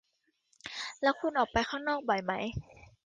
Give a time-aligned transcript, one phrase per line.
[1.01, 2.33] แล้วคุณออกไปข้างนอกบ่อยไหม?